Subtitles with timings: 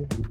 [0.00, 0.29] you.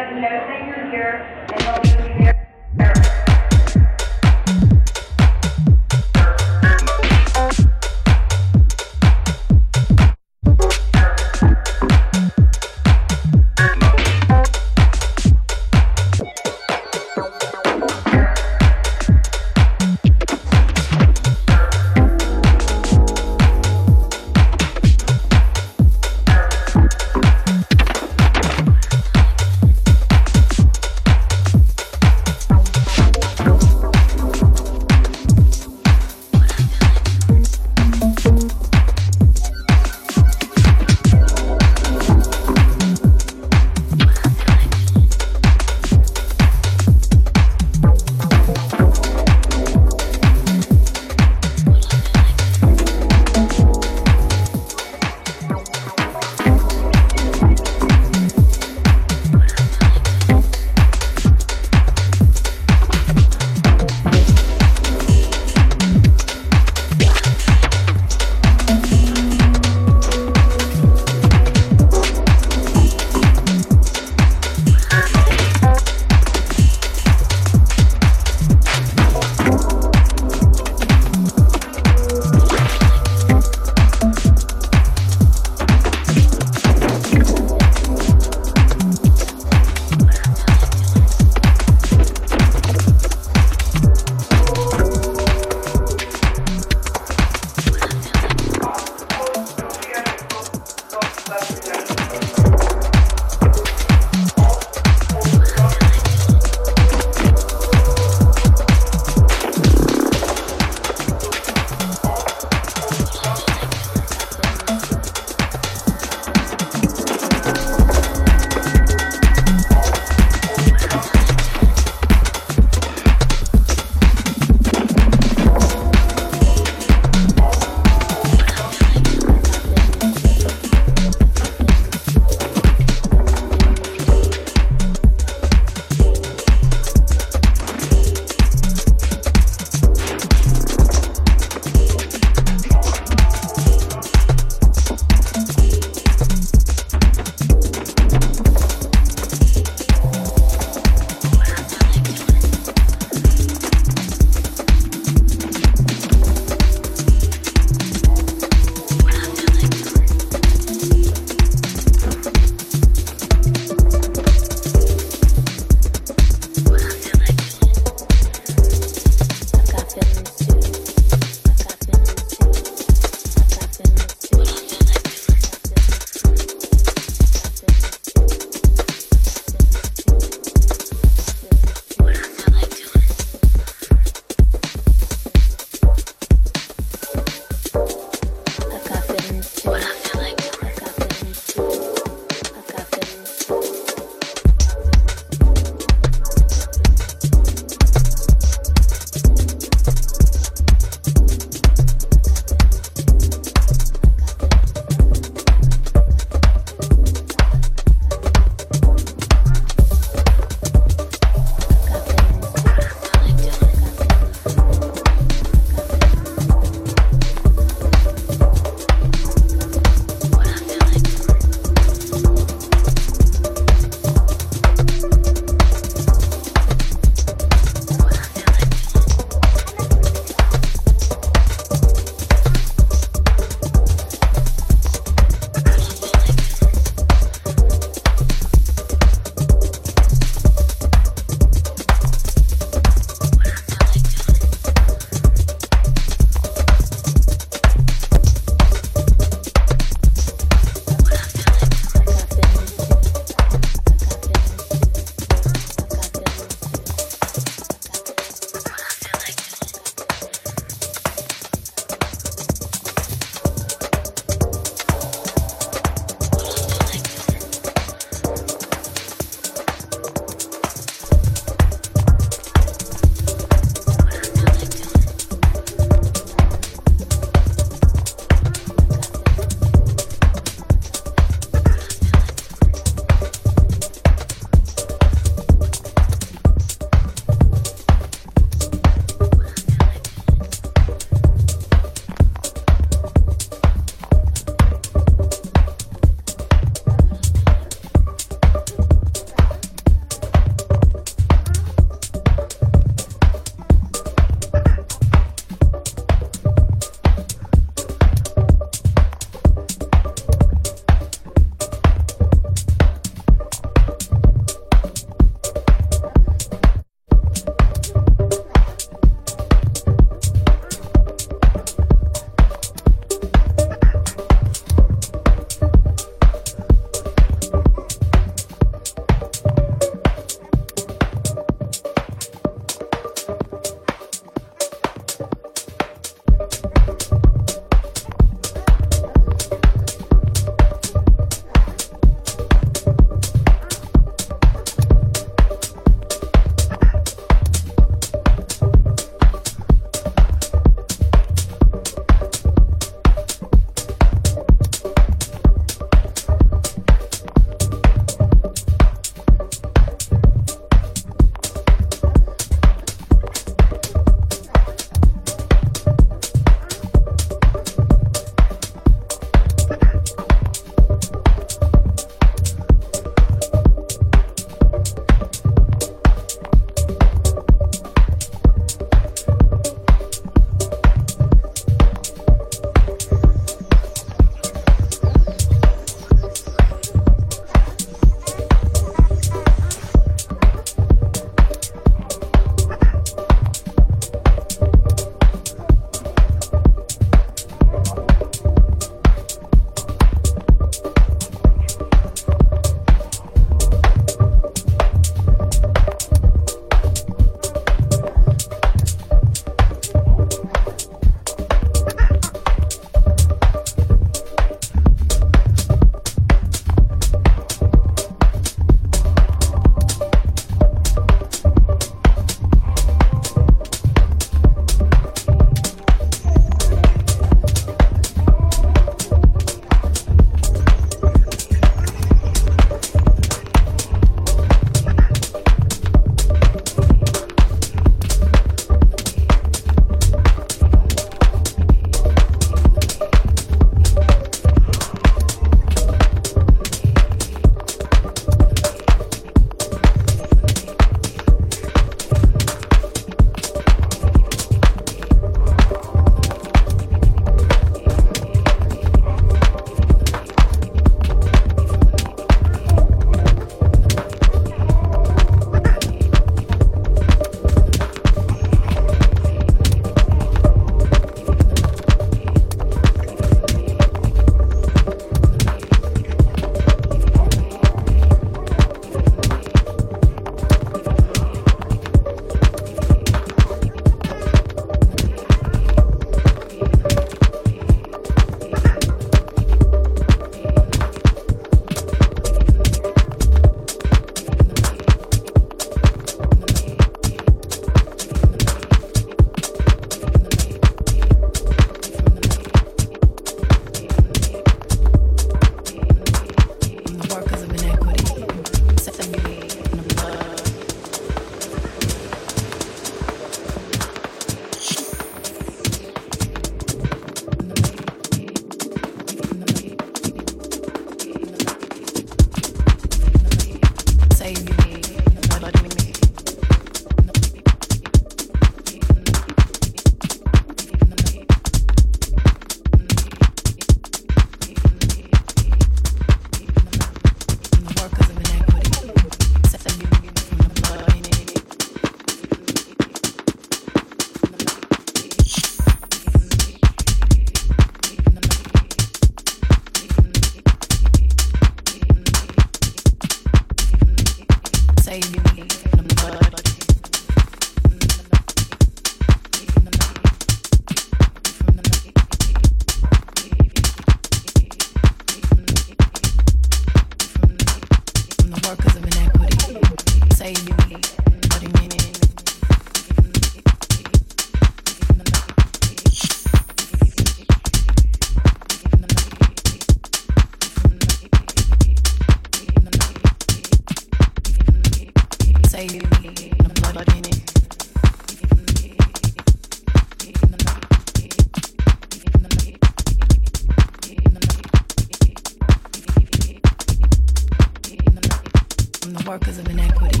[599.06, 600.00] workers of inequity,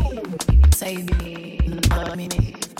[0.74, 1.58] save me.
[1.90, 2.71] Love me.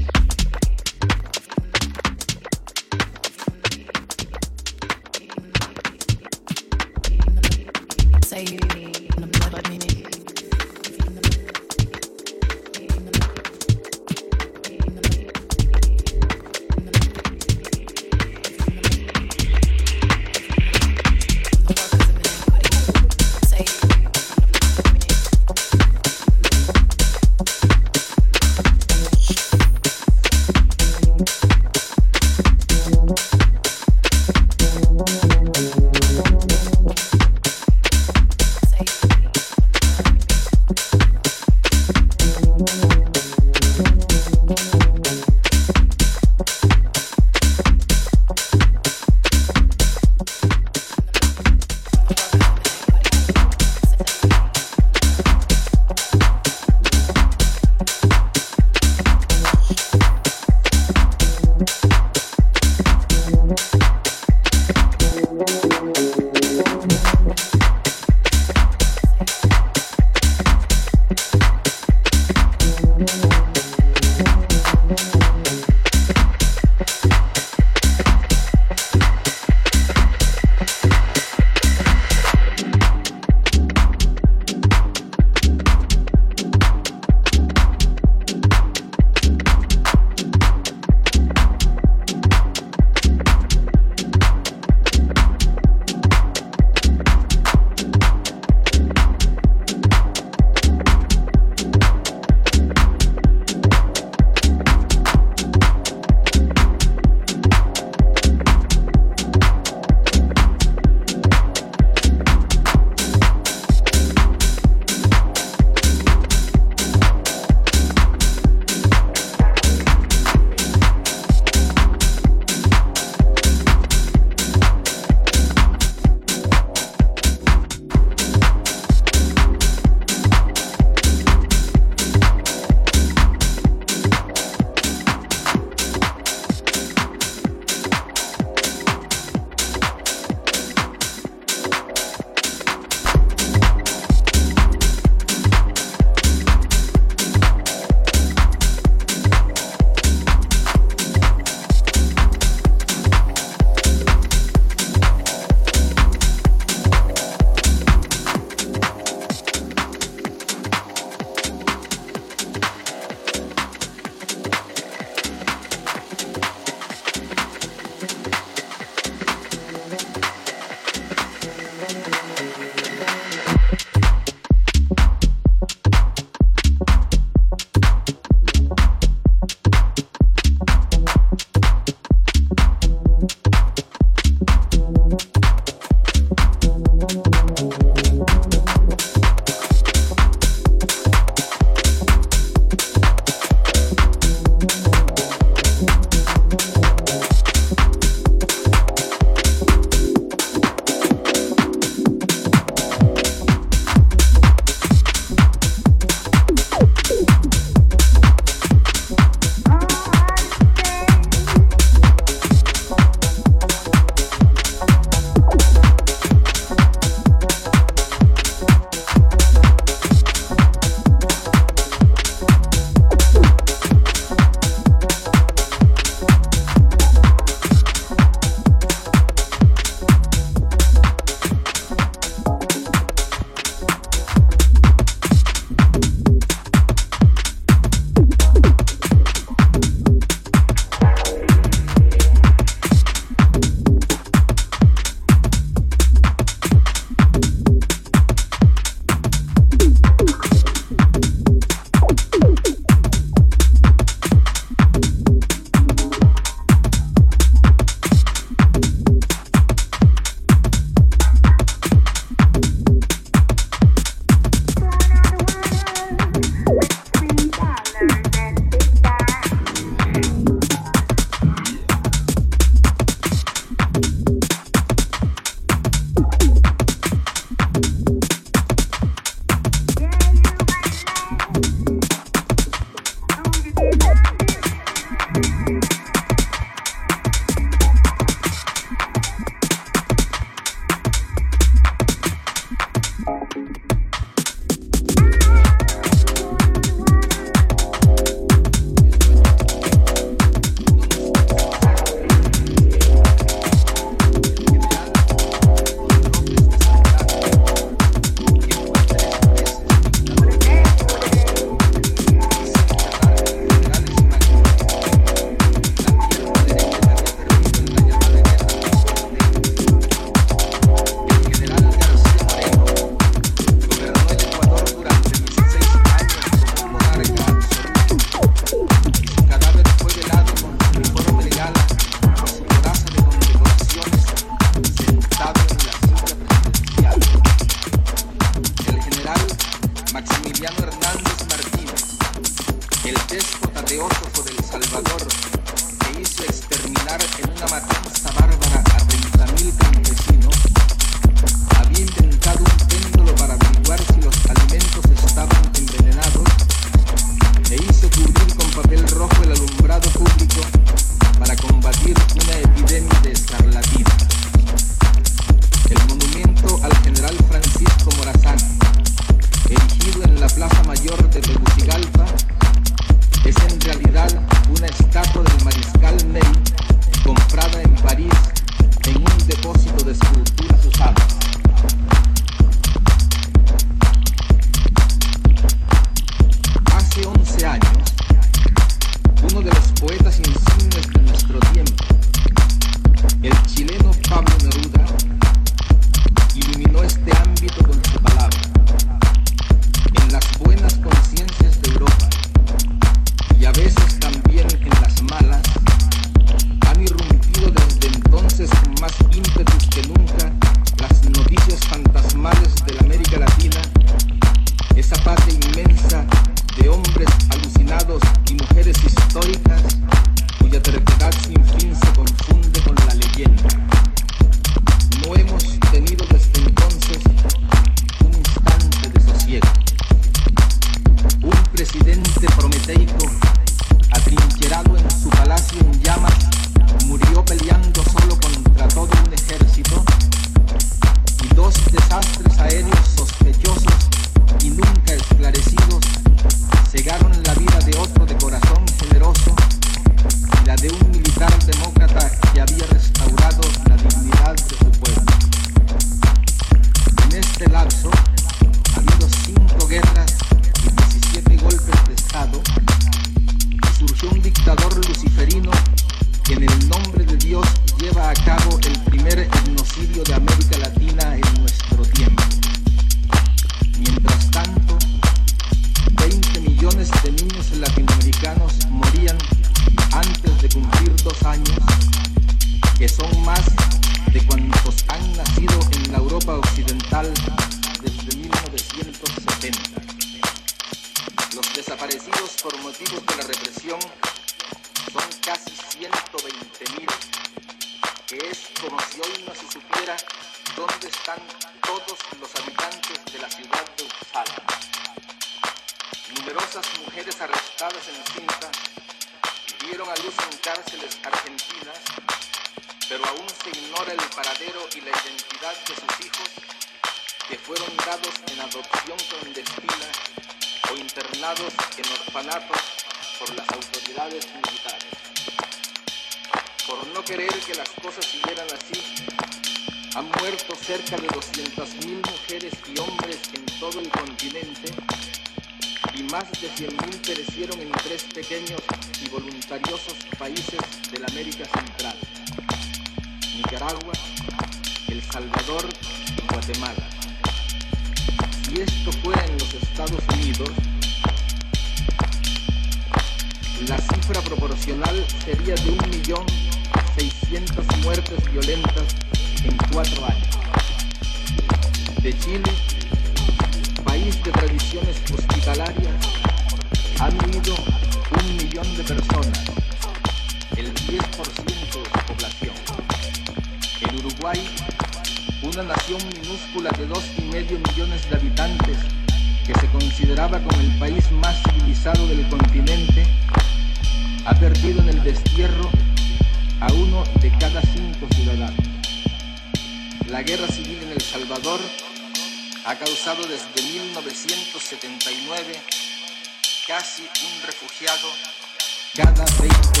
[599.15, 600.00] cada 20